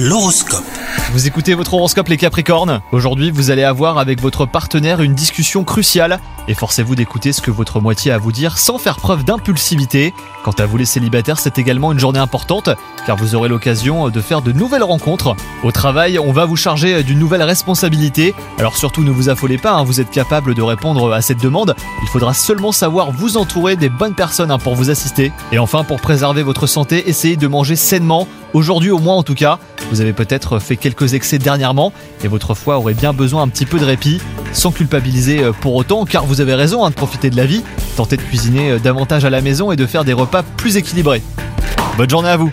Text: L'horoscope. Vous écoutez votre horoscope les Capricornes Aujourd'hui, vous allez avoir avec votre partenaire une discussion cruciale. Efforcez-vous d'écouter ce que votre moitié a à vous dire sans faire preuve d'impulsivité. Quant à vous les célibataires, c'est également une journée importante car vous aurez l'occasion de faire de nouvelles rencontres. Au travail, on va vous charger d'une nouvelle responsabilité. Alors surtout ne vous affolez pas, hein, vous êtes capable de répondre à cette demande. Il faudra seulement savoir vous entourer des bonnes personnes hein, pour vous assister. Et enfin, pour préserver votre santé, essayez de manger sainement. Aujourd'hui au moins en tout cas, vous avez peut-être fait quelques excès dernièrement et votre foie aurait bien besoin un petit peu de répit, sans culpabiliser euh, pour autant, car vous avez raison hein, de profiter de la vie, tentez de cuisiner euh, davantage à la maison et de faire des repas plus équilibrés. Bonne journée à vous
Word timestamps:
L'horoscope. 0.00 0.62
Vous 1.10 1.26
écoutez 1.26 1.54
votre 1.54 1.74
horoscope 1.74 2.06
les 2.06 2.16
Capricornes 2.16 2.82
Aujourd'hui, 2.92 3.32
vous 3.32 3.50
allez 3.50 3.64
avoir 3.64 3.98
avec 3.98 4.20
votre 4.20 4.46
partenaire 4.46 5.02
une 5.02 5.12
discussion 5.12 5.64
cruciale. 5.64 6.20
Efforcez-vous 6.46 6.94
d'écouter 6.94 7.32
ce 7.32 7.42
que 7.42 7.50
votre 7.50 7.80
moitié 7.80 8.12
a 8.12 8.14
à 8.14 8.18
vous 8.18 8.30
dire 8.30 8.58
sans 8.58 8.78
faire 8.78 8.98
preuve 8.98 9.24
d'impulsivité. 9.24 10.14
Quant 10.48 10.64
à 10.64 10.64
vous 10.64 10.78
les 10.78 10.86
célibataires, 10.86 11.38
c'est 11.38 11.58
également 11.58 11.92
une 11.92 11.98
journée 11.98 12.18
importante 12.18 12.70
car 13.06 13.18
vous 13.18 13.34
aurez 13.34 13.50
l'occasion 13.50 14.08
de 14.08 14.20
faire 14.22 14.40
de 14.40 14.50
nouvelles 14.50 14.82
rencontres. 14.82 15.36
Au 15.62 15.72
travail, 15.72 16.18
on 16.18 16.32
va 16.32 16.46
vous 16.46 16.56
charger 16.56 17.02
d'une 17.02 17.18
nouvelle 17.18 17.42
responsabilité. 17.42 18.34
Alors 18.58 18.74
surtout 18.74 19.02
ne 19.02 19.10
vous 19.10 19.28
affolez 19.28 19.58
pas, 19.58 19.72
hein, 19.72 19.84
vous 19.84 20.00
êtes 20.00 20.10
capable 20.10 20.54
de 20.54 20.62
répondre 20.62 21.12
à 21.12 21.20
cette 21.20 21.42
demande. 21.42 21.74
Il 22.00 22.08
faudra 22.08 22.32
seulement 22.32 22.72
savoir 22.72 23.12
vous 23.12 23.36
entourer 23.36 23.76
des 23.76 23.90
bonnes 23.90 24.14
personnes 24.14 24.50
hein, 24.50 24.58
pour 24.58 24.74
vous 24.74 24.88
assister. 24.88 25.32
Et 25.52 25.58
enfin, 25.58 25.84
pour 25.84 26.00
préserver 26.00 26.42
votre 26.42 26.66
santé, 26.66 27.10
essayez 27.10 27.36
de 27.36 27.46
manger 27.46 27.76
sainement. 27.76 28.26
Aujourd'hui 28.54 28.90
au 28.90 28.98
moins 28.98 29.16
en 29.16 29.22
tout 29.22 29.34
cas, 29.34 29.58
vous 29.90 30.00
avez 30.00 30.14
peut-être 30.14 30.60
fait 30.60 30.78
quelques 30.78 31.12
excès 31.12 31.38
dernièrement 31.38 31.92
et 32.24 32.28
votre 32.28 32.54
foie 32.54 32.78
aurait 32.78 32.94
bien 32.94 33.12
besoin 33.12 33.42
un 33.42 33.48
petit 33.48 33.66
peu 33.66 33.78
de 33.78 33.84
répit, 33.84 34.18
sans 34.54 34.72
culpabiliser 34.72 35.42
euh, 35.42 35.52
pour 35.52 35.74
autant, 35.74 36.06
car 36.06 36.24
vous 36.24 36.40
avez 36.40 36.54
raison 36.54 36.84
hein, 36.84 36.90
de 36.90 36.94
profiter 36.94 37.28
de 37.28 37.36
la 37.36 37.44
vie, 37.44 37.62
tentez 37.98 38.16
de 38.16 38.22
cuisiner 38.22 38.70
euh, 38.70 38.78
davantage 38.78 39.24
à 39.24 39.30
la 39.30 39.40
maison 39.40 39.72
et 39.72 39.76
de 39.76 39.84
faire 39.84 40.04
des 40.04 40.12
repas 40.12 40.44
plus 40.56 40.76
équilibrés. 40.76 41.20
Bonne 41.96 42.08
journée 42.08 42.28
à 42.28 42.36
vous 42.36 42.52